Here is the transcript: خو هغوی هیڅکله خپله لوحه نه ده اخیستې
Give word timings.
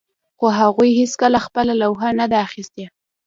خو 0.37 0.45
هغوی 0.59 0.89
هیڅکله 0.99 1.39
خپله 1.45 1.73
لوحه 1.81 2.09
نه 2.19 2.25
ده 2.31 2.37
اخیستې 2.47 2.85